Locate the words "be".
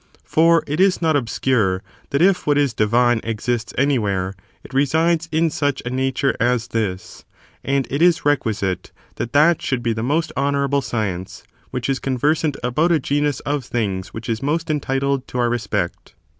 9.83-9.93